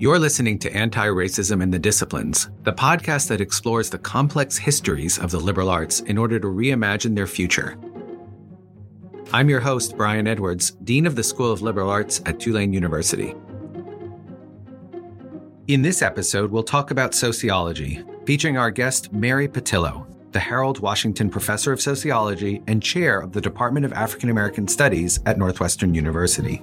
[0.00, 5.18] You're listening to Anti Racism in the Disciplines, the podcast that explores the complex histories
[5.18, 7.76] of the liberal arts in order to reimagine their future.
[9.30, 13.34] I'm your host, Brian Edwards, Dean of the School of Liberal Arts at Tulane University.
[15.68, 21.28] In this episode, we'll talk about sociology, featuring our guest, Mary Pattillo, the Harold Washington
[21.28, 26.62] Professor of Sociology and Chair of the Department of African American Studies at Northwestern University.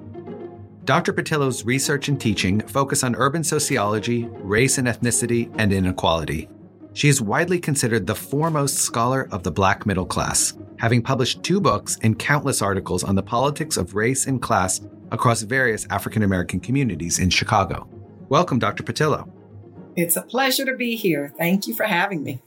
[0.88, 1.12] Dr.
[1.12, 6.48] Pattillo's research and teaching focus on urban sociology, race and ethnicity, and inequality.
[6.94, 11.60] She is widely considered the foremost scholar of the black middle class, having published two
[11.60, 14.80] books and countless articles on the politics of race and class
[15.12, 17.86] across various African American communities in Chicago.
[18.30, 18.84] Welcome, Dr.
[18.84, 19.30] Pattillo.
[19.98, 21.34] It's a pleasure to be here.
[21.38, 22.42] Thank you for having me.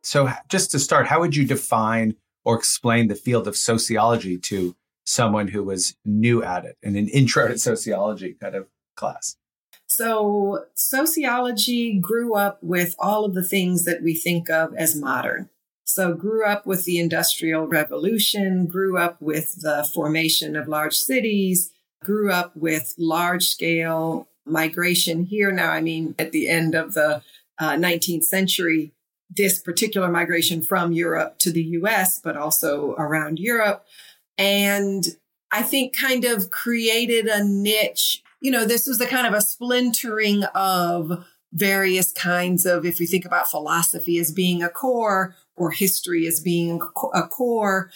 [0.00, 4.74] So, just to start, how would you define or explain the field of sociology to
[5.04, 8.66] someone who was new at it in an intro to sociology kind of
[8.96, 9.36] class?
[9.86, 15.50] So, sociology grew up with all of the things that we think of as modern.
[15.84, 21.72] So, grew up with the Industrial Revolution, grew up with the formation of large cities,
[22.02, 25.52] grew up with large scale migration here.
[25.52, 27.22] Now, I mean, at the end of the
[27.58, 28.92] uh, 19th century,
[29.34, 33.84] this particular migration from Europe to the US, but also around Europe
[34.38, 35.04] and
[35.50, 38.22] I think kind of created a niche.
[38.40, 43.06] You know, this was a kind of a splintering of various kinds of, if you
[43.06, 46.80] think about philosophy as being a core or history as being
[47.14, 47.90] a core,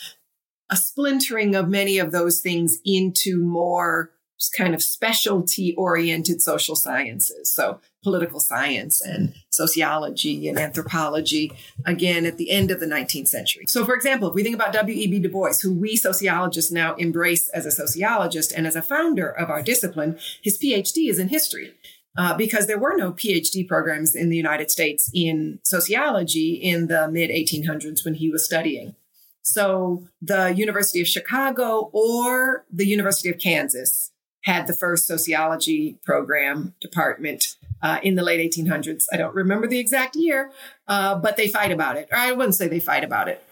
[0.70, 4.12] a splintering of many of those things into more
[4.57, 7.51] kind of specialty oriented social sciences.
[7.51, 11.50] So political science and sociology and anthropology,
[11.84, 13.64] again, at the end of the 19th century.
[13.66, 15.18] So, for example, if we think about W.E.B.
[15.18, 19.50] Du Bois, who we sociologists now embrace as a sociologist and as a founder of
[19.50, 21.74] our discipline, his PhD is in history.
[22.16, 27.08] Uh, because there were no PhD programs in the United States in sociology in the
[27.08, 28.95] mid 1800s when he was studying.
[29.42, 34.12] So the University of Chicago or the University of Kansas
[34.45, 39.05] had the first sociology program department uh, in the late 1800s.
[39.13, 40.51] I don't remember the exact year,
[40.89, 42.09] uh, but they fight about it.
[42.11, 43.42] Or I wouldn't say they fight about it.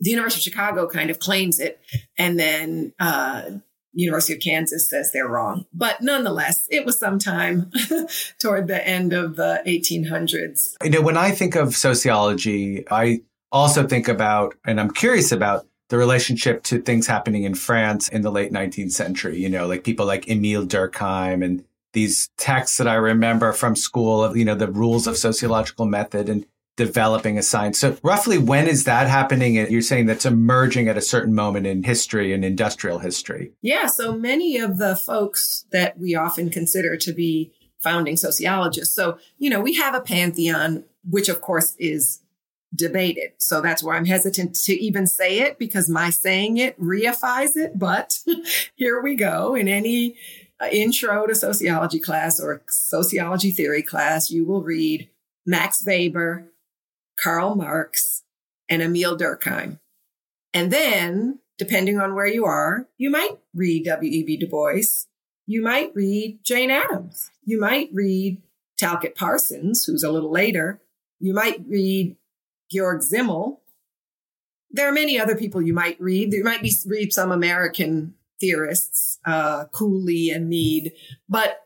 [0.00, 1.78] The University of Chicago kind of claims it,
[2.16, 3.50] and then uh,
[3.92, 5.66] University of Kansas says they're wrong.
[5.72, 7.70] But nonetheless, it was sometime
[8.40, 10.76] toward the end of the 1800s.
[10.82, 13.20] You know, when I think of sociology, I
[13.52, 18.22] also think about, and I'm curious about the relationship to things happening in France in
[18.22, 22.88] the late 19th century, you know, like people like Emile Durkheim and these texts that
[22.88, 26.46] I remember from school of, you know, the rules of sociological method and
[26.76, 27.78] developing a science.
[27.78, 29.54] So roughly when is that happening?
[29.54, 33.52] You're saying that's emerging at a certain moment in history and industrial history.
[33.60, 33.86] Yeah.
[33.86, 37.52] So many of the folks that we often consider to be
[37.82, 38.94] founding sociologists.
[38.94, 42.22] So, you know, we have a pantheon, which of course is
[42.74, 43.32] debated.
[43.38, 47.78] So that's why I'm hesitant to even say it because my saying it reifies it.
[47.78, 48.20] But
[48.76, 49.54] here we go.
[49.54, 50.16] In any
[50.70, 55.08] intro to sociology class or sociology theory class, you will read
[55.46, 56.46] Max Weber,
[57.18, 58.22] Karl Marx,
[58.68, 59.78] and Emile Durkheim.
[60.52, 64.36] And then, depending on where you are, you might read W.E.B.
[64.36, 65.06] Du Bois.
[65.46, 67.30] You might read Jane Addams.
[67.44, 68.40] You might read
[68.78, 70.80] Talcott Parsons, who's a little later.
[71.18, 72.16] You might read
[72.70, 73.60] Georg Simmel.
[74.70, 76.32] There are many other people you might read.
[76.32, 80.92] You might be read some American theorists, uh, Cooley and Mead,
[81.28, 81.58] but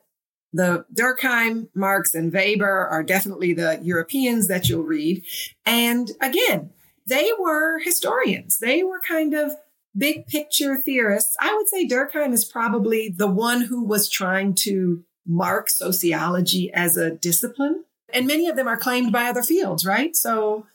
[0.53, 5.25] the Durkheim, Marx, and Weber are definitely the Europeans that you'll read.
[5.67, 6.71] And again,
[7.07, 8.59] they were historians.
[8.59, 9.53] They were kind of
[9.97, 11.37] big picture theorists.
[11.41, 16.97] I would say Durkheim is probably the one who was trying to mark sociology as
[16.97, 17.85] a discipline.
[18.12, 20.15] And many of them are claimed by other fields, right?
[20.15, 20.67] So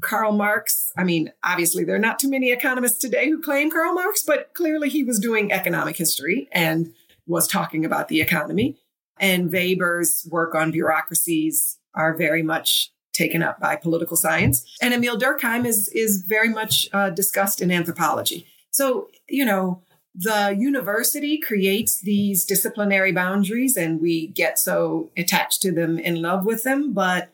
[0.00, 3.94] Karl Marx, I mean, obviously, there are not too many economists today who claim Karl
[3.94, 6.92] Marx, but clearly he was doing economic history and
[7.26, 8.76] was talking about the economy.
[9.18, 14.64] And Weber's work on bureaucracies are very much taken up by political science.
[14.82, 18.46] And Emile Durkheim is, is very much uh, discussed in anthropology.
[18.70, 19.82] So, you know,
[20.14, 26.44] the university creates these disciplinary boundaries and we get so attached to them, in love
[26.44, 26.92] with them.
[26.92, 27.30] But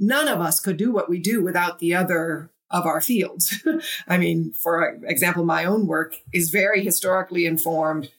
[0.00, 3.62] none of us could do what we do without the other of our fields.
[4.08, 8.10] I mean, for example, my own work is very historically informed.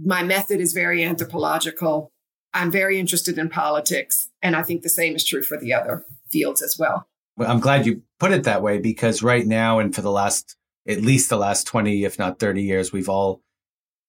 [0.00, 2.10] My method is very anthropological.
[2.54, 4.30] I'm very interested in politics.
[4.42, 7.06] And I think the same is true for the other fields as well.
[7.36, 10.56] Well, I'm glad you put it that way because right now, and for the last,
[10.88, 13.42] at least the last 20, if not 30 years, we've all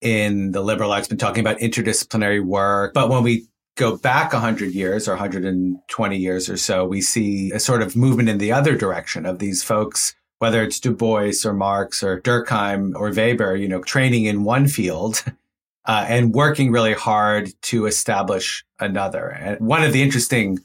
[0.00, 2.94] in the liberal arts been talking about interdisciplinary work.
[2.94, 3.46] But when we
[3.80, 8.28] go back 100 years or 120 years or so, we see a sort of movement
[8.28, 12.92] in the other direction of these folks, whether it's Du Bois or Marx or Durkheim
[12.94, 15.24] or Weber, you know, training in one field
[15.86, 19.28] uh, and working really hard to establish another.
[19.28, 20.58] And one of the interesting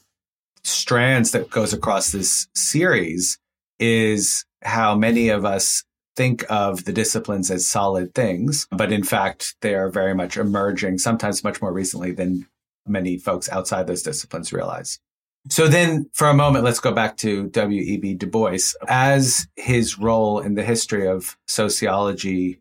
[0.62, 3.38] strands that goes across this series
[3.78, 5.84] is how many of us
[6.16, 10.98] think of the disciplines as solid things, but in fact, they are very much emerging,
[10.98, 12.46] sometimes much more recently than
[12.86, 15.00] many folks outside those disciplines realize.
[15.48, 18.14] So then for a moment, let's go back to W.E.B.
[18.14, 18.58] Du Bois.
[18.88, 22.60] As his role in the history of sociology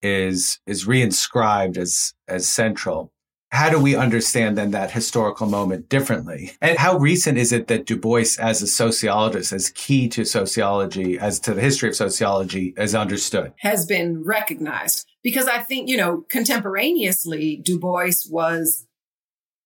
[0.00, 3.12] is, is reinscribed as, as central,
[3.50, 6.52] how do we understand then that historical moment differently?
[6.62, 11.18] And how recent is it that Du Bois, as a sociologist, as key to sociology,
[11.18, 13.52] as to the history of sociology, is understood?
[13.58, 15.06] Has been recognized.
[15.22, 18.86] Because I think, you know, contemporaneously, Du Bois was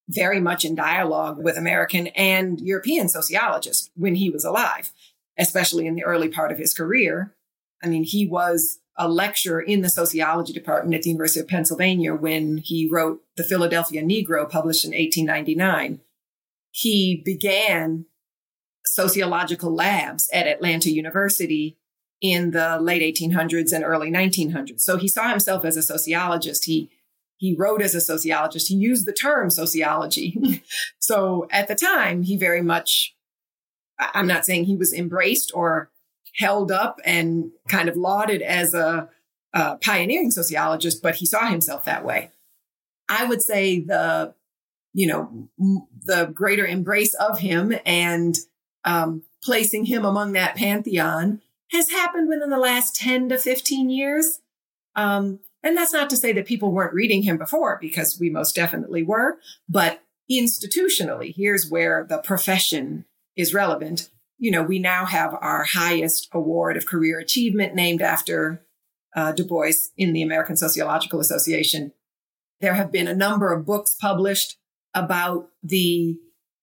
[0.09, 4.93] very much in dialogue with American and European sociologists when he was alive,
[5.39, 7.35] especially in the early part of his career.
[7.83, 12.15] I mean, he was a lecturer in the sociology department at the University of Pennsylvania
[12.15, 16.01] when he wrote The Philadelphia Negro, published in 1899.
[16.71, 18.07] He began
[18.85, 21.77] sociological labs at Atlanta University
[22.21, 24.81] in the late 1800s and early 1900s.
[24.81, 26.65] So he saw himself as a sociologist.
[26.65, 26.91] He
[27.37, 28.69] he wrote as a sociologist.
[28.69, 30.63] He used the term sociology.
[30.99, 33.17] so at the time, he very much
[33.99, 35.91] I'm not saying he was embraced or
[36.37, 39.09] held up and kind of lauded as a,
[39.53, 42.31] a pioneering sociologist, but he saw himself that way.
[43.09, 44.35] I would say the,
[44.93, 45.49] you know,
[46.05, 48.37] the greater embrace of him and
[48.85, 51.41] um, placing him among that pantheon
[51.71, 54.41] has happened within the last 10 to 15 years.
[54.95, 58.55] Um, and that's not to say that people weren't reading him before, because we most
[58.55, 59.39] definitely were.
[59.69, 63.05] But institutionally, here's where the profession
[63.37, 64.09] is relevant
[64.39, 68.63] you know, we now have our highest award of career achievement named after
[69.15, 71.93] uh, Du Bois in the American Sociological Association.
[72.61, 74.59] There have been a number of books published
[74.95, 76.19] about the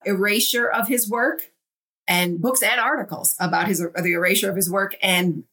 [0.05, 1.51] erasure of his work
[2.07, 5.45] and books and articles about his the erasure of his work and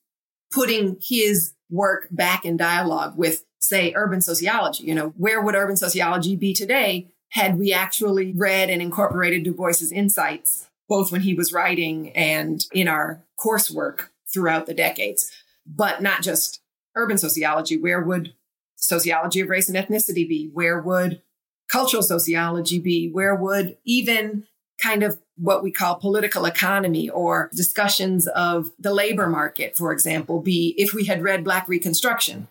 [0.53, 5.77] putting his work back in dialogue with say urban sociology you know where would urban
[5.77, 11.35] sociology be today had we actually read and incorporated du bois's insights both when he
[11.35, 15.31] was writing and in our coursework throughout the decades,
[15.65, 16.61] but not just
[16.97, 17.77] urban sociology.
[17.77, 18.35] Where would
[18.75, 20.51] sociology of race and ethnicity be?
[20.53, 21.23] Where would
[21.69, 23.09] cultural sociology be?
[23.09, 24.49] Where would even
[24.83, 30.41] kind of what we call political economy or discussions of the labor market, for example,
[30.41, 32.49] be if we had read Black Reconstruction?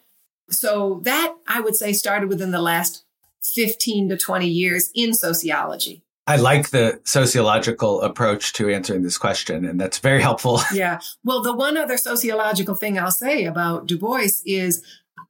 [0.49, 3.03] So that I would say started within the last
[3.43, 6.03] 15 to 20 years in sociology.
[6.27, 10.59] I like the sociological approach to answering this question, and that's very helpful.
[10.71, 10.99] Yeah.
[11.23, 14.83] Well, the one other sociological thing I'll say about Du Bois is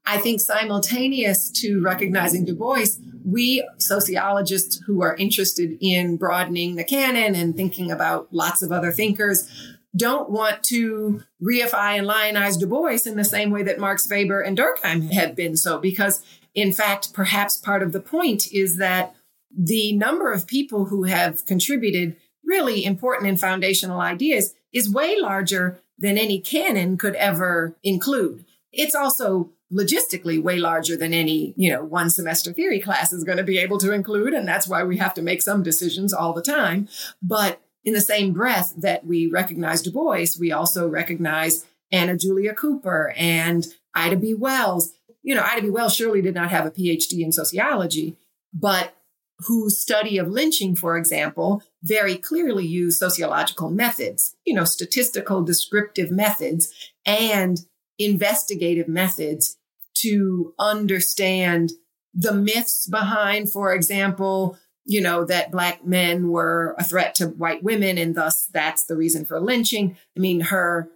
[0.05, 2.85] I think simultaneous to recognizing Du Bois,
[3.23, 8.91] we sociologists who are interested in broadening the canon and thinking about lots of other
[8.91, 9.49] thinkers
[9.95, 14.41] don't want to reify and lionize Du Bois in the same way that Marx, Weber,
[14.41, 19.15] and Durkheim have been so, because in fact, perhaps part of the point is that
[19.55, 25.81] the number of people who have contributed really important and foundational ideas is way larger
[25.97, 28.45] than any canon could ever include.
[28.71, 33.37] It's also logistically way larger than any, you know, one semester theory class is going
[33.37, 34.33] to be able to include.
[34.33, 36.87] And that's why we have to make some decisions all the time.
[37.21, 42.53] But in the same breath that we recognize Du Bois, we also recognize Anna Julia
[42.53, 44.33] Cooper and Ida B.
[44.33, 44.93] Wells.
[45.21, 45.69] You know, Ida B.
[45.69, 48.17] Wells surely did not have a PhD in sociology,
[48.53, 48.95] but
[49.47, 56.11] whose study of lynching, for example, very clearly used sociological methods, you know, statistical descriptive
[56.11, 56.73] methods
[57.05, 57.61] and
[57.97, 59.57] investigative methods
[60.01, 61.71] to understand
[62.13, 67.63] the myths behind, for example, you know, that black men were a threat to white
[67.63, 69.95] women and thus that's the reason for lynching.
[70.17, 70.89] I mean, her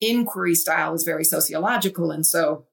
[0.00, 2.10] inquiry style is very sociological.
[2.10, 2.66] And so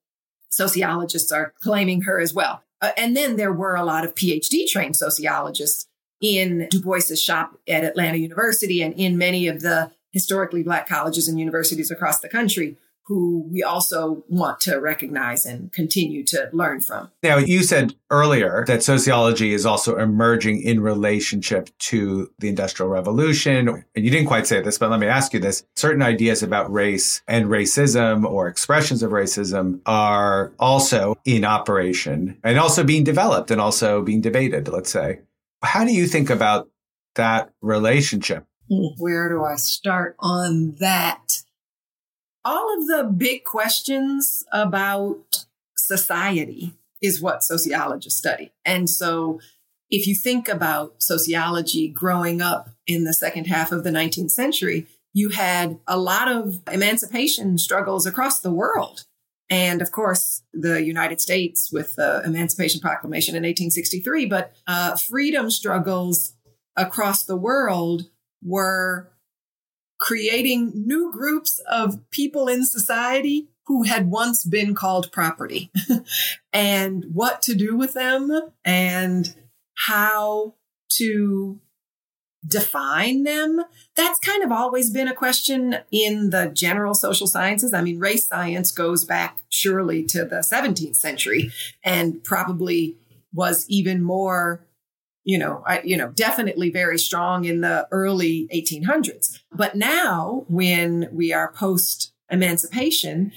[0.50, 2.64] sociologists are claiming her as well.
[2.82, 5.88] Uh, and then there were a lot of PhD trained sociologists
[6.20, 11.28] in Du Bois's shop at Atlanta University and in many of the historically Black colleges
[11.28, 12.78] and universities across the country
[13.12, 17.12] who we also want to recognize and continue to learn from.
[17.22, 23.68] Now, you said earlier that sociology is also emerging in relationship to the Industrial Revolution.
[23.68, 25.66] And you didn't quite say this, but let me ask you this.
[25.76, 32.58] Certain ideas about race and racism or expressions of racism are also in operation and
[32.58, 35.20] also being developed and also being debated, let's say.
[35.64, 36.70] How do you think about
[37.16, 38.46] that relationship?
[38.70, 41.41] Where do I start on that?
[42.44, 45.46] All of the big questions about
[45.76, 48.52] society is what sociologists study.
[48.66, 49.40] And so
[49.90, 54.88] if you think about sociology growing up in the second half of the 19th century,
[55.14, 59.06] you had a lot of emancipation struggles across the world.
[59.50, 65.52] And of course, the United States with the Emancipation Proclamation in 1863, but uh, freedom
[65.52, 66.34] struggles
[66.78, 68.10] across the world
[68.42, 69.11] were
[70.02, 75.72] creating new groups of people in society who had once been called property
[76.54, 79.36] and what to do with them and
[79.88, 80.56] how
[80.90, 81.62] to
[82.46, 83.62] define them.
[83.96, 87.72] That's kind of always been a question in the general social sciences.
[87.72, 91.52] I mean, race science goes back surely to the 17th century
[91.84, 92.98] and probably
[93.32, 94.66] was even more
[95.24, 99.40] you know, I, you know, definitely very strong in the early 1800s.
[99.52, 103.32] But now, when we are post emancipation,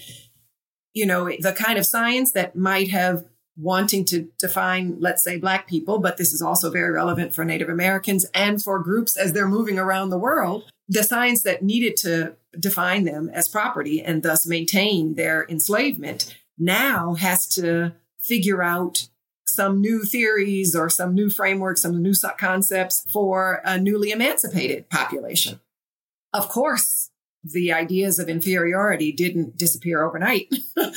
[0.93, 3.25] you know, the kind of science that might have
[3.57, 7.69] wanting to define, let's say, Black people, but this is also very relevant for Native
[7.69, 10.65] Americans and for groups as they're moving around the world.
[10.89, 17.15] The science that needed to define them as property and thus maintain their enslavement now
[17.15, 19.09] has to figure out
[19.45, 25.61] some new theories or some new frameworks, some new concepts for a newly emancipated population.
[26.33, 27.11] Of course,
[27.45, 30.53] the ideas of inferiority didn't disappear overnight.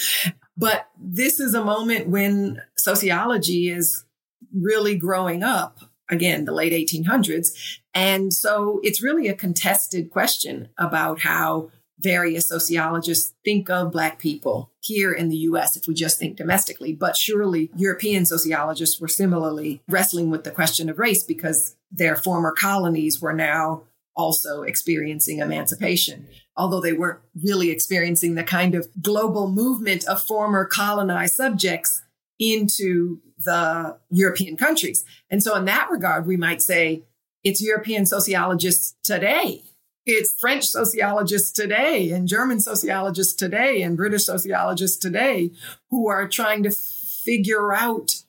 [0.57, 4.05] but this is a moment when sociology is
[4.53, 7.79] really growing up again, the late 1800s.
[7.93, 14.71] And so it's really a contested question about how various sociologists think of Black people
[14.79, 16.93] here in the US if we just think domestically.
[16.93, 22.51] But surely European sociologists were similarly wrestling with the question of race because their former
[22.51, 23.83] colonies were now
[24.15, 30.65] also experiencing emancipation, although they weren't really experiencing the kind of global movement of former
[30.65, 32.01] colonized subjects
[32.39, 35.05] into the European countries.
[35.29, 37.03] And so, in that regard, we might say
[37.43, 39.63] it's European sociologists today.
[40.09, 45.51] It's French sociologists today and German sociologists today and British sociologists today
[45.89, 48.23] who are trying to figure out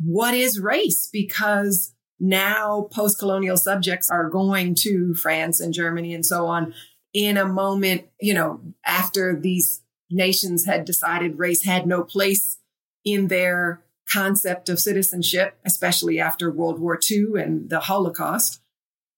[0.00, 6.24] what is race because now post colonial subjects are going to France and Germany and
[6.24, 6.72] so on
[7.12, 12.56] in a moment, you know, after these nations had decided race had no place
[13.04, 18.62] in their concept of citizenship, especially after World War II and the Holocaust.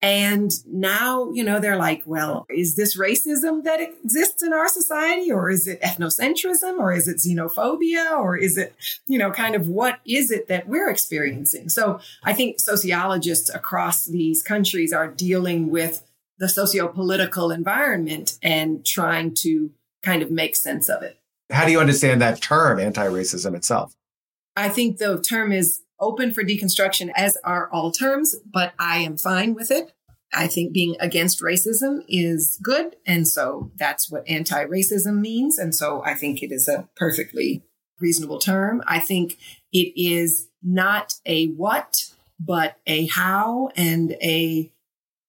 [0.07, 5.33] And now, you know, they're like, well, is this racism that exists in our society?
[5.33, 6.79] Or is it ethnocentrism?
[6.79, 8.13] Or is it xenophobia?
[8.13, 8.73] Or is it,
[9.09, 11.69] you know, kind of what is it that we're experiencing?
[11.69, 16.05] So I think sociologists across these countries are dealing with
[16.39, 19.73] the socio-political environment and trying to
[20.05, 21.19] kind of make sense of it.
[21.51, 23.97] How do you understand that term, anti-racism itself?
[24.55, 29.17] I think the term is open for deconstruction, as are all terms, but I am
[29.17, 29.95] fine with it.
[30.33, 32.97] I think being against racism is good.
[33.07, 35.59] And so that's what anti racism means.
[35.59, 37.63] And so I think it is a perfectly
[38.01, 38.83] reasonable term.
[38.87, 39.39] I think
[39.73, 41.95] it is not a what,
[42.39, 44.73] but a how and a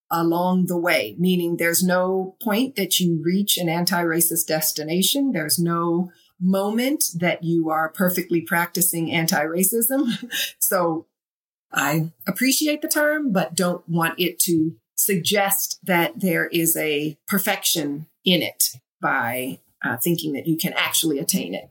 [0.09, 5.31] along the way, meaning there's no point that you reach an anti racist destination.
[5.31, 10.31] There's no moment that you are perfectly practicing anti racism.
[10.59, 11.07] so
[11.71, 14.75] I appreciate the term, but don't want it to
[15.07, 18.65] suggest that there is a perfection in it
[19.01, 21.69] by uh, thinking that you can actually attain it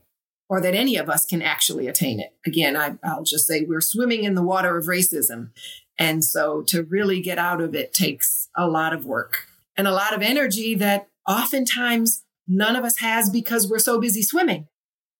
[0.48, 2.34] or that any of us can actually attain it.
[2.46, 5.50] Again, I, I'll just say we're swimming in the water of racism.
[5.98, 9.92] And so to really get out of it takes a lot of work and a
[9.92, 14.68] lot of energy that oftentimes none of us has because we're so busy swimming.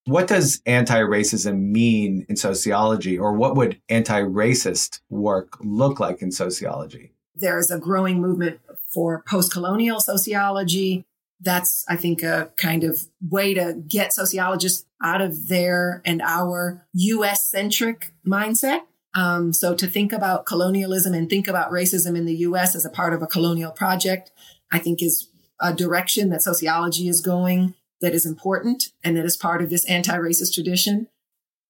[0.04, 6.22] What does anti racism mean in sociology, or what would anti racist work look like
[6.22, 7.15] in sociology?
[7.36, 8.60] There's a growing movement
[8.92, 11.04] for post colonial sociology.
[11.40, 16.86] That's, I think, a kind of way to get sociologists out of their and our
[16.94, 18.80] US centric mindset.
[19.14, 22.90] Um, so to think about colonialism and think about racism in the US as a
[22.90, 24.30] part of a colonial project,
[24.72, 25.28] I think is
[25.60, 29.84] a direction that sociology is going that is important and that is part of this
[29.86, 31.08] anti-racist tradition.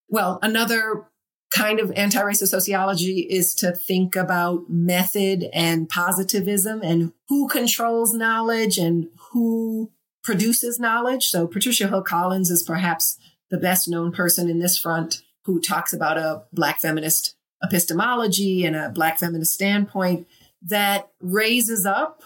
[0.08, 1.06] Well, another
[1.50, 8.78] kind of anti-racist sociology is to think about method and positivism and who controls knowledge
[8.78, 9.90] and who
[10.24, 11.28] produces knowledge.
[11.28, 13.16] So Patricia Hill Collins is perhaps
[13.48, 18.76] the best known person in this front who talks about a black feminist epistemology and
[18.76, 20.26] a Black feminist standpoint
[20.62, 22.22] that raises up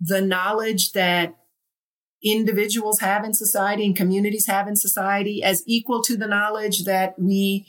[0.00, 1.36] the knowledge that
[2.22, 7.18] individuals have in society and communities have in society as equal to the knowledge that
[7.18, 7.66] we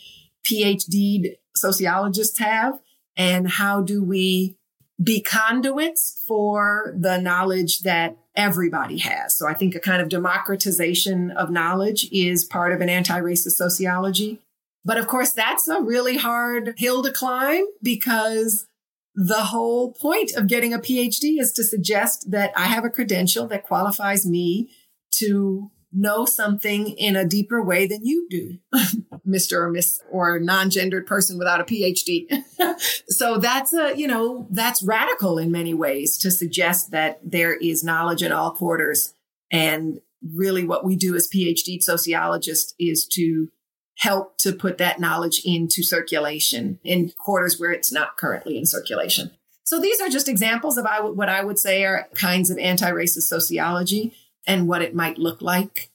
[0.50, 2.80] PhD sociologists have?
[3.18, 4.58] And how do we
[5.02, 9.38] be conduits for the knowledge that everybody has?
[9.38, 14.40] So I think a kind of democratization of knowledge is part of an anti-racist sociology.
[14.84, 18.66] But of course, that's a really hard hill to climb because
[19.14, 23.46] the whole point of getting a PhD is to suggest that I have a credential
[23.48, 24.70] that qualifies me
[25.16, 28.58] to know something in a deeper way than you do,
[29.28, 29.54] Mr.
[29.54, 32.28] or Miss or non-gendered person without a PhD.
[33.10, 37.84] so that's a, you know, that's radical in many ways to suggest that there is
[37.84, 39.14] knowledge in all quarters.
[39.52, 40.00] And
[40.34, 43.50] really what we do as PhD sociologists is to
[43.98, 49.32] help to put that knowledge into circulation in quarters where it's not currently in circulation.
[49.64, 54.14] So these are just examples of what I would say are kinds of anti-racist sociology
[54.48, 55.90] and what it might look like.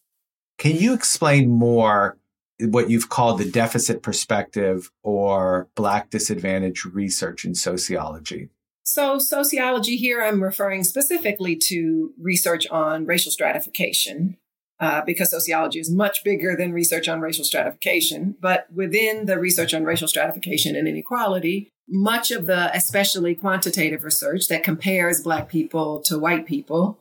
[0.59, 2.17] Can you explain more
[2.61, 8.49] what you've called the deficit perspective or Black disadvantage research in sociology?
[8.83, 14.37] So, sociology here, I'm referring specifically to research on racial stratification
[14.79, 18.37] uh, because sociology is much bigger than research on racial stratification.
[18.41, 24.49] But within the research on racial stratification and inequality, much of the especially quantitative research
[24.49, 26.99] that compares Black people to white people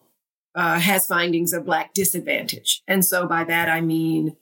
[0.56, 2.82] uh, has findings of Black disadvantage.
[2.88, 4.36] And so by that, I mean,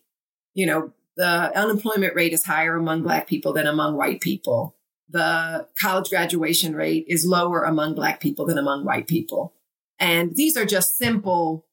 [0.53, 4.75] you know, the unemployment rate is higher among Black people than among white people.
[5.10, 9.53] The college graduation rate is lower among Black people than among white people.
[10.00, 11.65] And these are just simple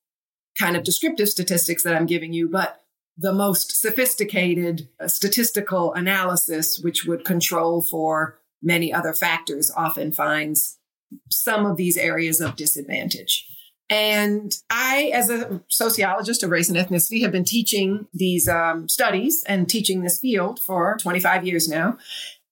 [0.59, 2.81] kind of descriptive statistics that I'm giving you, but
[3.17, 10.79] the most sophisticated uh, statistical analysis, which would control for many other factors, often finds
[11.31, 13.47] some of these areas of disadvantage.
[13.91, 19.43] And I, as a sociologist of race and ethnicity, have been teaching these um, studies
[19.49, 21.99] and teaching this field for 25 years now.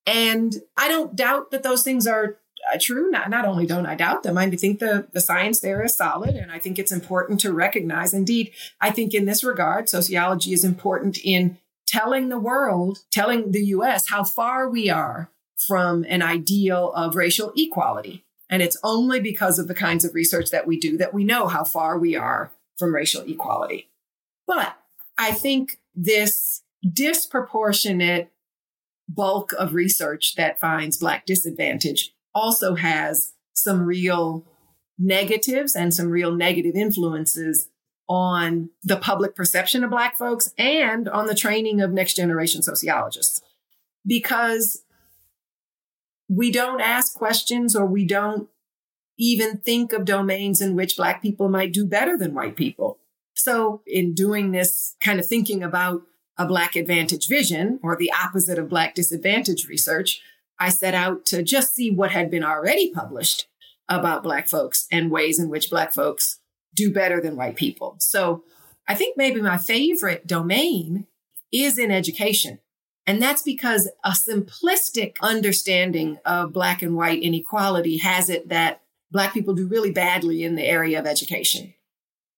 [0.04, 2.38] And I don't doubt that those things are
[2.72, 3.08] uh, true.
[3.08, 6.34] Not, not only don't I doubt them, I think the, the science there is solid.
[6.34, 8.12] And I think it's important to recognize.
[8.12, 13.64] Indeed, I think in this regard, sociology is important in telling the world, telling the
[13.66, 18.24] US how far we are from an ideal of racial equality.
[18.50, 21.48] And it's only because of the kinds of research that we do that we know
[21.48, 23.88] how far we are from racial equality.
[24.46, 24.76] But
[25.18, 28.30] I think this disproportionate
[29.08, 34.44] bulk of research that finds Black disadvantage also has some real
[34.98, 37.68] negatives and some real negative influences
[38.08, 43.42] on the public perception of Black folks and on the training of next generation sociologists.
[44.06, 44.82] Because
[46.28, 48.48] we don't ask questions or we don't
[49.18, 52.98] even think of domains in which Black people might do better than white people.
[53.34, 56.02] So, in doing this kind of thinking about
[56.36, 60.20] a Black advantage vision or the opposite of Black disadvantage research,
[60.58, 63.46] I set out to just see what had been already published
[63.88, 66.40] about Black folks and ways in which Black folks
[66.74, 67.96] do better than white people.
[67.98, 68.44] So
[68.86, 71.06] I think maybe my favorite domain
[71.52, 72.60] is in education.
[73.08, 79.32] And that's because a simplistic understanding of Black and white inequality has it that Black
[79.32, 81.72] people do really badly in the area of education.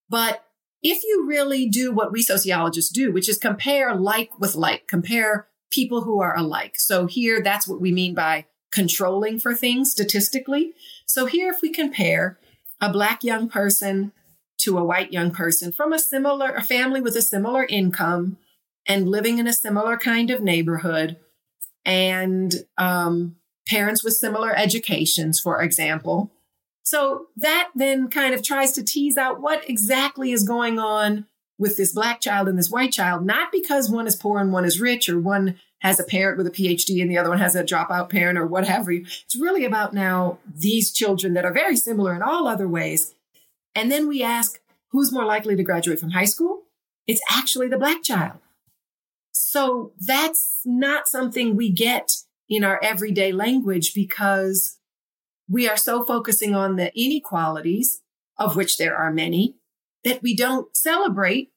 [0.09, 0.45] But
[0.81, 5.49] if you really do what we sociologists do, which is compare like with like, compare
[5.73, 6.79] people who are alike.
[6.79, 10.75] So here, that's what we mean by controlling for things statistically.
[11.05, 12.39] So here, if we compare
[12.81, 14.13] a black young person
[14.59, 18.37] to a white young person from a similar, a family with a similar income
[18.91, 21.17] and living in a similar kind of neighborhood
[21.85, 23.37] and um,
[23.69, 26.33] parents with similar educations, for example.
[26.83, 31.27] So that then kind of tries to tease out what exactly is going on
[31.57, 34.65] with this black child and this white child, not because one is poor and one
[34.65, 37.55] is rich, or one has a parent with a PhD and the other one has
[37.55, 38.91] a dropout parent or whatever.
[38.91, 43.15] It's really about now these children that are very similar in all other ways.
[43.73, 46.63] And then we ask, who's more likely to graduate from high school?
[47.07, 48.41] It's actually the black child.
[49.43, 52.17] So that's not something we get
[52.49, 54.79] in our everyday language because
[55.49, 58.03] we are so focusing on the inequalities,
[58.39, 59.57] of which there are many,
[60.05, 61.53] that we don't celebrate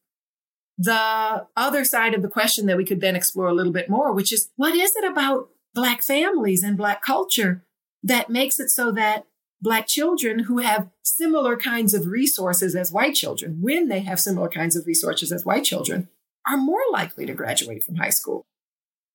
[0.78, 4.14] the other side of the question that we could then explore a little bit more,
[4.14, 7.64] which is what is it about Black families and Black culture
[8.02, 9.28] that makes it so that
[9.62, 14.50] Black children who have similar kinds of resources as white children, when they have similar
[14.50, 16.10] kinds of resources as white children,
[16.48, 18.46] are more likely to graduate from high school?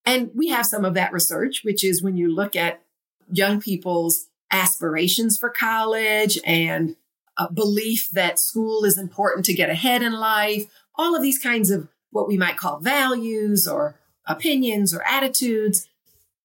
[0.04, 2.82] And we have some of that research, which is when you look at
[3.30, 6.96] young people's aspirations for college and
[7.36, 10.64] a belief that school is important to get ahead in life,
[10.96, 15.88] all of these kinds of what we might call values or opinions or attitudes.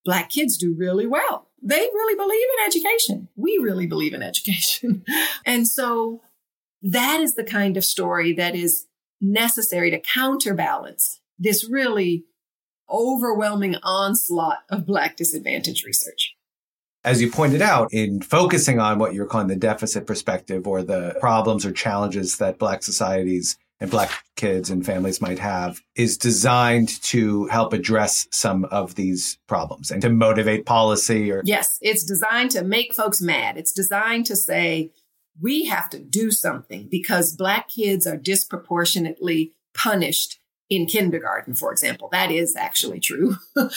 [0.06, 1.48] Black kids do really well.
[1.62, 3.30] They really believe in education.
[3.36, 5.04] We really believe in education.
[5.46, 6.22] and so
[6.82, 8.86] that is the kind of story that is
[9.24, 12.26] necessary to counterbalance this really
[12.92, 16.36] overwhelming onslaught of Black disadvantage research.
[17.06, 21.18] As you pointed out, in focusing on what you're calling the deficit perspective or the
[21.20, 26.88] problems or challenges that Black societies and Black kids and families might have, is designed
[27.04, 31.42] to help address some of these problems and to motivate policy or.
[31.44, 33.58] Yes, it's designed to make folks mad.
[33.58, 34.92] It's designed to say,
[35.42, 42.10] we have to do something because Black kids are disproportionately punished in kindergarten, for example.
[42.12, 43.38] That is actually true.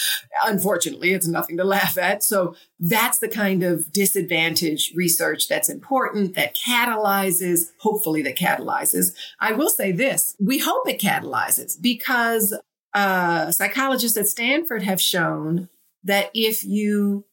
[0.45, 2.23] Unfortunately, it's nothing to laugh at.
[2.23, 9.13] So that's the kind of disadvantage research that's important, that catalyzes, hopefully that catalyzes.
[9.39, 12.57] I will say this, we hope it catalyzes because
[12.93, 15.69] uh, psychologists at Stanford have shown
[16.03, 17.25] that if you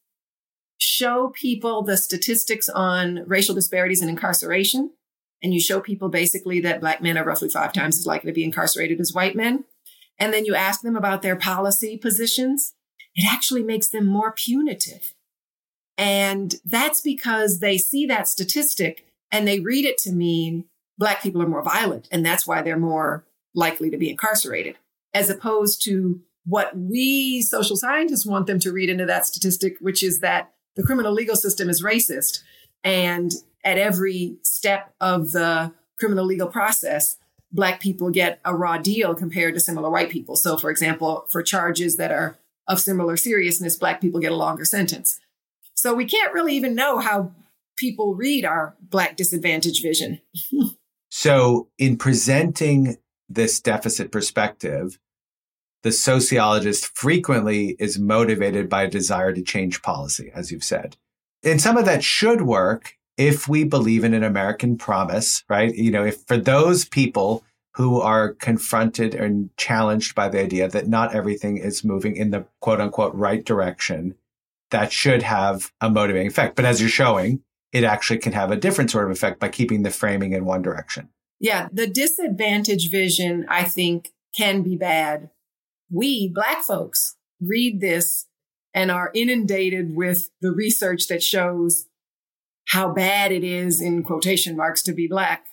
[0.78, 4.92] show people the statistics on racial disparities in incarceration,
[5.42, 8.34] and you show people basically that black men are roughly five times as likely to
[8.34, 9.64] be incarcerated as white men,
[10.18, 12.74] and then you ask them about their policy positions,
[13.14, 15.14] it actually makes them more punitive.
[15.96, 20.64] And that's because they see that statistic and they read it to mean
[20.98, 22.08] black people are more violent.
[22.10, 24.76] And that's why they're more likely to be incarcerated,
[25.12, 30.02] as opposed to what we social scientists want them to read into that statistic, which
[30.02, 32.42] is that the criminal legal system is racist.
[32.82, 33.32] And
[33.64, 37.16] at every step of the criminal legal process,
[37.50, 40.34] Black people get a raw deal compared to similar white people.
[40.34, 44.64] So, for example, for charges that are of similar seriousness, Black people get a longer
[44.64, 45.20] sentence.
[45.74, 47.30] So, we can't really even know how
[47.76, 50.20] people read our Black disadvantage vision.
[51.10, 52.96] so, in presenting
[53.28, 54.98] this deficit perspective,
[55.84, 60.96] the sociologist frequently is motivated by a desire to change policy, as you've said.
[61.44, 65.72] And some of that should work if we believe in an American promise, right?
[65.74, 67.44] You know, if for those people
[67.74, 72.46] who are confronted and challenged by the idea that not everything is moving in the
[72.60, 74.14] quote unquote right direction,
[74.70, 76.56] that should have a motivating effect.
[76.56, 77.42] But as you're showing,
[77.72, 80.62] it actually can have a different sort of effect by keeping the framing in one
[80.62, 81.10] direction.
[81.40, 85.28] Yeah, the disadvantage vision, I think, can be bad
[85.90, 88.26] we, Black folks, read this
[88.72, 91.86] and are inundated with the research that shows
[92.68, 95.46] how bad it is, in quotation marks, to be Black.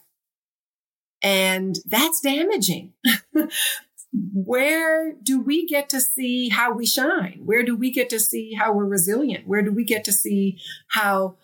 [1.21, 2.93] And that's damaging.
[4.13, 7.41] Where do we get to see how we shine?
[7.45, 9.47] Where do we get to see how we're resilient?
[9.47, 11.37] Where do we get to see how,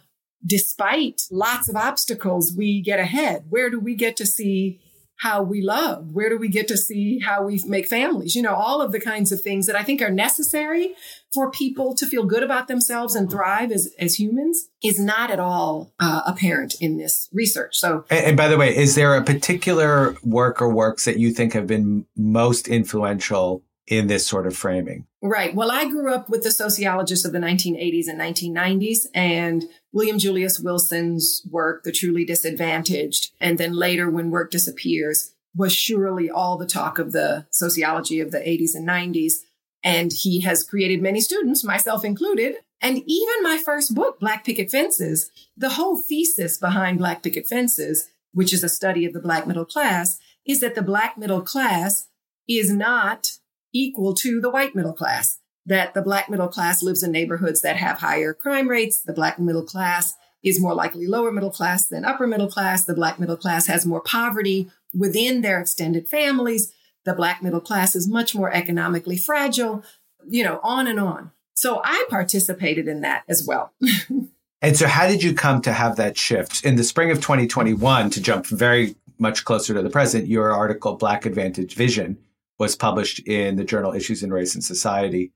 [0.46, 3.46] despite lots of obstacles, we get ahead?
[3.50, 4.82] Where do we get to see
[5.18, 6.12] how we love?
[6.12, 8.36] Where do we get to see how we make families?
[8.36, 10.94] You know, all of the kinds of things that I think are necessary
[11.34, 15.40] for people to feel good about themselves and thrive as, as humans is not at
[15.40, 17.76] all uh, apparent in this research.
[17.78, 21.32] So, and, and by the way, is there a particular work or works that you
[21.32, 25.06] think have been most influential in this sort of framing?
[25.22, 25.56] Right.
[25.56, 30.60] Well, I grew up with the sociologists of the 1980s and 1990s, and William Julius
[30.60, 36.68] Wilson's work, The Truly Disadvantaged, and then later When Work Disappears, was surely all the
[36.68, 39.40] talk of the sociology of the 80s and 90s.
[39.84, 42.56] And he has created many students, myself included.
[42.82, 48.10] And even my first book, Black Picket Fences, the whole thesis behind Black Picket Fences,
[48.34, 52.08] which is a study of the Black middle class, is that the Black middle class
[52.48, 53.37] is not
[53.78, 57.78] equal to the white middle class, that the black middle class lives in neighborhoods that
[57.78, 59.02] have higher crime rates.
[59.02, 62.86] The black middle class is more likely lower middle class than upper middle class.
[62.86, 66.74] The black middle class has more poverty within their extended families.
[67.06, 69.84] The black middle class is much more economically fragile,
[70.28, 71.32] you know, on and on.
[71.54, 73.74] So I participated in that as well.
[74.62, 78.10] and so how did you come to have that shift in the spring of 2021
[78.12, 82.18] to jump very much closer to the present, your article, Black Advantage Vision,
[82.60, 85.32] was published in the journal Issues in Race and Society.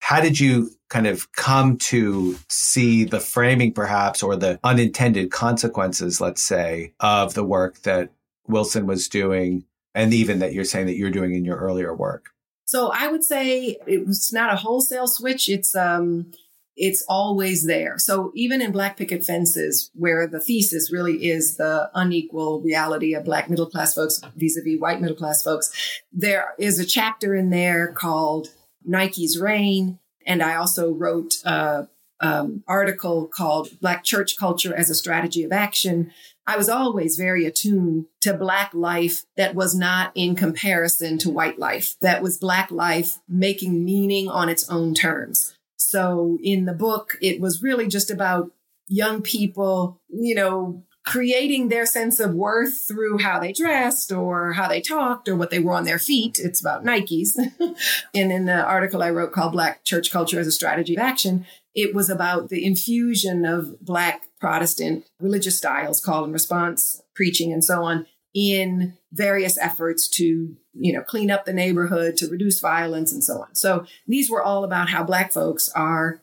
[0.00, 6.20] How did you kind of come to see the framing, perhaps, or the unintended consequences,
[6.20, 8.10] let's say, of the work that
[8.48, 12.30] Wilson was doing, and even that you're saying that you're doing in your earlier work?
[12.64, 15.48] So I would say it was not a wholesale switch.
[15.48, 16.32] It's um,
[16.76, 17.98] it's always there.
[17.98, 23.24] So even in Black Picket Fences, where the thesis really is the unequal reality of
[23.24, 27.34] Black middle class folks vis a vis white middle class folks, there is a chapter
[27.34, 28.48] in there called
[28.84, 29.98] Nike's Reign.
[30.26, 31.88] And I also wrote a
[32.20, 36.12] um, article called Black Church Culture as a Strategy of Action.
[36.46, 41.58] I was always very attuned to Black life that was not in comparison to white
[41.58, 45.51] life, that was Black life making meaning on its own terms.
[45.92, 48.50] So in the book, it was really just about
[48.88, 54.68] young people, you know, creating their sense of worth through how they dressed or how
[54.68, 56.38] they talked or what they wore on their feet.
[56.38, 57.36] It's about Nikes.
[57.36, 57.76] and
[58.32, 61.44] in the uh, article I wrote called Black Church Culture as a Strategy of Action,
[61.74, 67.62] it was about the infusion of Black Protestant religious styles, call and response, preaching, and
[67.62, 73.12] so on, in various efforts to, you know, clean up the neighborhood, to reduce violence,
[73.12, 73.54] and so on.
[73.54, 76.22] So these were all about how Black folks are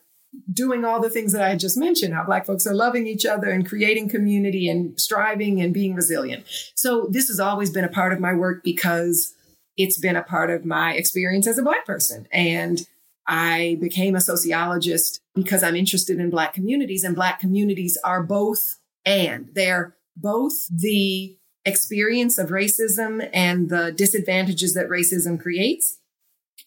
[0.51, 3.49] doing all the things that I just mentioned, how Black folks are loving each other
[3.49, 6.45] and creating community and striving and being resilient.
[6.75, 9.33] So this has always been a part of my work because
[9.77, 12.27] it's been a part of my experience as a Black person.
[12.31, 12.87] And
[13.27, 18.79] I became a sociologist because I'm interested in Black communities, and Black communities are both
[19.05, 25.99] and they're both the experience of racism and the disadvantages that racism creates,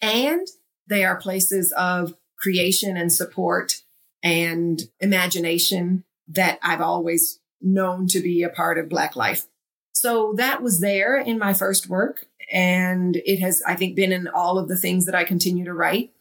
[0.00, 0.46] and
[0.86, 3.82] they are places of creation and support
[4.22, 9.46] and imagination that I've always known to be a part of Black life.
[9.92, 12.26] So that was there in my first work.
[12.52, 15.74] And it has, I think, been in all of the things that I continue to
[15.74, 16.12] write.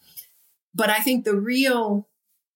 [0.74, 2.08] But I think the real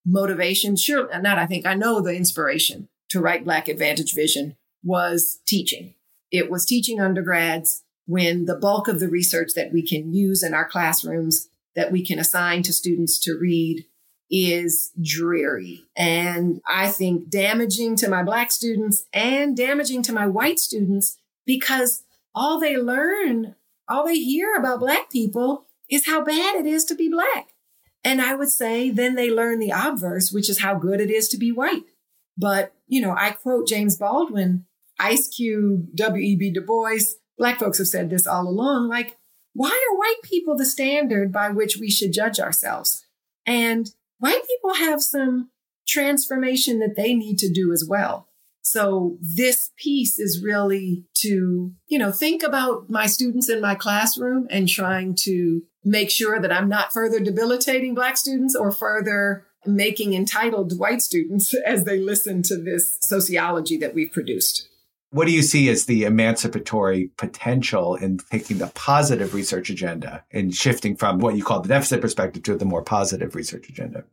[0.06, 5.40] motivation, sure, not I think, I know the inspiration to write Black Advantage Vision was
[5.46, 5.96] teaching.
[6.32, 10.54] It was teaching undergrads when the bulk of the research that we can use in
[10.54, 13.86] our classrooms that we can assign to students to read
[14.30, 20.58] is dreary and I think damaging to my black students and damaging to my white
[20.58, 23.56] students because all they learn,
[23.88, 27.50] all they hear about black people is how bad it is to be black.
[28.04, 31.28] And I would say then they learn the obverse, which is how good it is
[31.30, 31.84] to be white.
[32.38, 34.66] But, you know, I quote James Baldwin,
[35.00, 36.52] Ice Cube, W.E.B.
[36.52, 37.00] Du Bois.
[37.38, 38.90] Black folks have said this all along.
[38.90, 39.18] Like,
[39.54, 43.06] why are white people the standard by which we should judge ourselves?
[43.46, 45.50] And white people have some
[45.88, 48.28] transformation that they need to do as well.
[48.62, 54.48] So this piece is really to, you know, think about my students in my classroom
[54.50, 60.14] and trying to make sure that I'm not further debilitating black students or further making
[60.14, 64.68] entitled white students as they listen to this sociology that we've produced.
[65.16, 70.54] What do you see as the emancipatory potential in taking the positive research agenda and
[70.54, 74.04] shifting from what you call the deficit perspective to the more positive research agenda?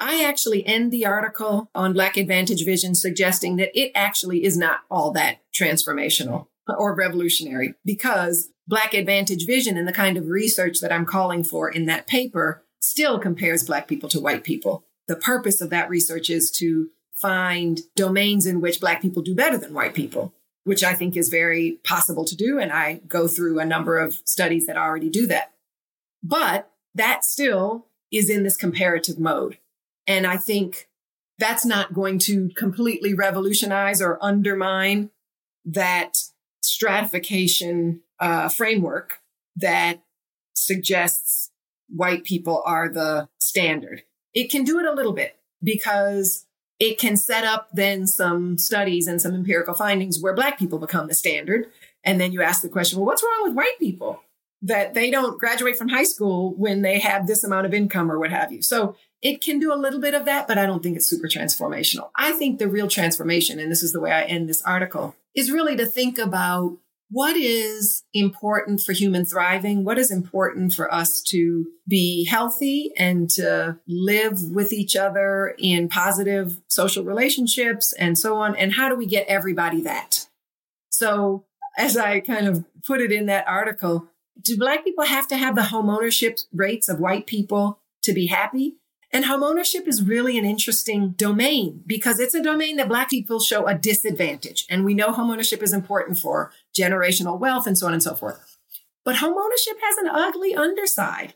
[0.00, 4.80] I actually end the article on Black Advantage Vision suggesting that it actually is not
[4.90, 10.90] all that transformational or revolutionary because Black Advantage Vision and the kind of research that
[10.90, 14.84] I'm calling for in that paper still compares Black people to white people.
[15.06, 19.56] The purpose of that research is to find domains in which Black people do better
[19.56, 20.34] than white people
[20.68, 22.58] which I think is very possible to do.
[22.58, 25.52] And I go through a number of studies that already do that.
[26.22, 29.56] But that still is in this comparative mode.
[30.06, 30.88] And I think
[31.38, 35.08] that's not going to completely revolutionize or undermine
[35.64, 36.18] that
[36.62, 39.20] stratification uh, framework
[39.56, 40.02] that
[40.52, 41.50] suggests
[41.88, 44.02] white people are the standard.
[44.34, 46.44] It can do it a little bit because
[46.78, 51.08] it can set up then some studies and some empirical findings where black people become
[51.08, 51.66] the standard.
[52.04, 54.22] And then you ask the question, well, what's wrong with white people
[54.62, 58.18] that they don't graduate from high school when they have this amount of income or
[58.18, 58.62] what have you?
[58.62, 61.28] So it can do a little bit of that, but I don't think it's super
[61.28, 62.10] transformational.
[62.14, 65.50] I think the real transformation, and this is the way I end this article, is
[65.50, 66.76] really to think about
[67.10, 69.84] what is important for human thriving?
[69.84, 75.88] What is important for us to be healthy and to live with each other in
[75.88, 78.54] positive social relationships and so on?
[78.56, 80.28] And how do we get everybody that?
[80.90, 81.44] So,
[81.78, 84.08] as I kind of put it in that article,
[84.42, 88.26] do Black people have to have the home ownership rates of white people to be
[88.26, 88.76] happy?
[89.10, 93.66] And homeownership is really an interesting domain because it's a domain that Black people show
[93.66, 94.66] a disadvantage.
[94.68, 98.58] And we know homeownership is important for generational wealth and so on and so forth.
[99.04, 101.34] But homeownership has an ugly underside.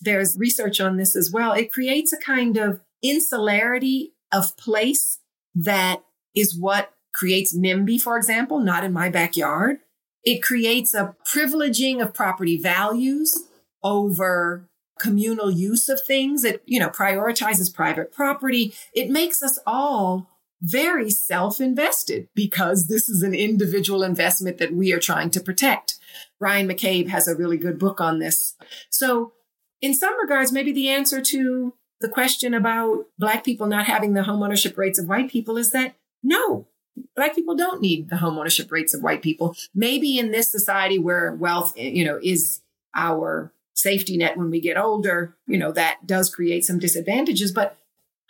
[0.00, 1.52] There's research on this as well.
[1.52, 5.18] It creates a kind of insularity of place
[5.54, 6.02] that
[6.34, 9.78] is what creates NIMBY, for example, not in my backyard.
[10.24, 13.46] It creates a privileging of property values
[13.82, 14.68] over
[14.98, 16.44] communal use of things.
[16.44, 18.74] It, you know, prioritizes private property.
[18.94, 20.28] It makes us all
[20.62, 25.98] very self-invested because this is an individual investment that we are trying to protect.
[26.38, 28.54] Brian McCabe has a really good book on this.
[28.88, 29.32] So
[29.80, 34.22] in some regards, maybe the answer to the question about Black people not having the
[34.22, 36.68] homeownership rates of white people is that no,
[37.16, 39.56] Black people don't need the homeownership rates of white people.
[39.74, 42.60] Maybe in this society where wealth, you know, is
[42.94, 47.76] our safety net when we get older, you know, that does create some disadvantages, but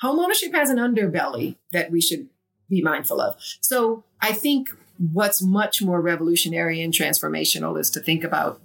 [0.02, 2.28] homeownership has an underbelly that we should
[2.68, 3.36] be mindful of.
[3.60, 4.70] So I think
[5.12, 8.60] what's much more revolutionary and transformational is to think about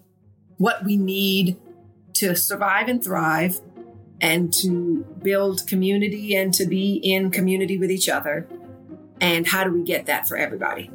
[0.57, 1.57] what we need
[2.13, 3.59] to survive and thrive
[4.19, 8.47] and to build community and to be in community with each other.
[9.21, 10.89] And how do we get that for everybody?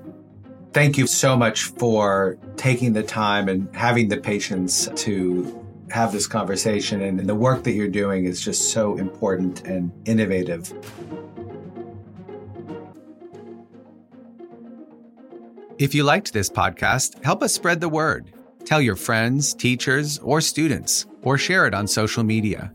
[0.73, 5.62] Thank you so much for taking the time and having the patience to
[5.93, 7.03] have this conversation.
[7.03, 10.73] And, the work that you're doing is just so important and innovative.
[15.79, 18.33] If you liked this podcast, help us spread the word.
[18.65, 22.73] Tell your friends, teachers, or students, or share it on social media.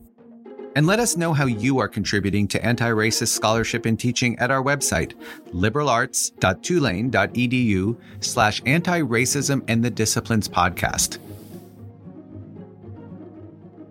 [0.75, 4.51] And let us know how you are contributing to anti racist scholarship and teaching at
[4.51, 5.13] our website,
[5.51, 11.17] liberalarts.tulane.edu slash anti racism and the disciplines podcast.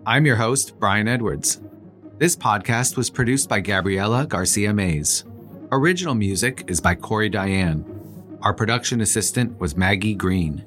[0.07, 1.59] I'm your host, Brian Edwards.
[2.17, 5.25] This podcast was produced by Gabriela Garcia Mayes.
[5.69, 7.83] Original music is by Cory Diane.
[8.41, 10.63] Our production assistant was Maggie Green.